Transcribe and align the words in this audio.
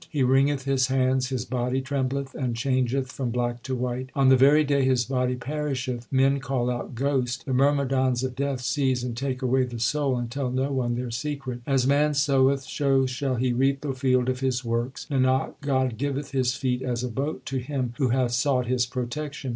He 0.09 0.23
wringeth 0.23 0.63
his 0.63 0.87
hands, 0.87 1.27
his 1.29 1.45
body 1.45 1.79
trembleth, 1.79 2.33
and 2.33 2.55
changeth 2.55 3.11
from 3.11 3.29
black 3.29 3.61
to 3.61 3.75
white. 3.75 4.09
On 4.15 4.29
the 4.29 4.35
very 4.35 4.63
day 4.63 4.83
his 4.83 5.05
body 5.05 5.35
perisheth 5.35 6.07
men 6.11 6.39
call 6.39 6.71
out 6.71 6.95
* 6.95 6.95
ghost! 6.95 7.45
The 7.45 7.53
myrmidons 7.53 8.23
of 8.23 8.35
Death 8.35 8.61
seize 8.61 9.03
and 9.03 9.15
take 9.15 9.43
away 9.43 9.63
the 9.65 9.77
soul, 9.79 10.17
and 10.17 10.31
tell 10.31 10.49
no 10.49 10.71
one 10.71 10.95
their 10.95 11.11
secret. 11.11 11.61
1 11.65 11.75
As 11.75 11.85
man 11.85 12.15
soweth, 12.15 12.63
so 12.63 13.05
shall 13.05 13.35
he 13.35 13.53
reap 13.53 13.81
the 13.81 13.93
field 13.93 14.27
of 14.27 14.39
his 14.39 14.65
works. 14.65 15.05
Nanak, 15.11 15.53
God 15.61 15.99
giveth 15.99 16.31
His 16.31 16.55
feet 16.55 16.81
as 16.81 17.03
a 17.03 17.07
boat 17.07 17.45
to 17.45 17.57
him 17.59 17.93
who 17.99 18.07
hath 18.09 18.31
sought 18.31 18.65
His 18.65 18.87
protection. 18.87 19.49